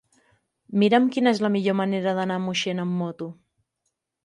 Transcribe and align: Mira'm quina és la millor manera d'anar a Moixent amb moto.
Mira'm 0.83 1.05
quina 1.17 1.33
és 1.37 1.41
la 1.47 1.51
millor 1.57 1.77
manera 1.83 2.15
d'anar 2.21 2.41
a 2.41 2.45
Moixent 2.47 2.85
amb 2.87 2.99
moto. 3.05 3.31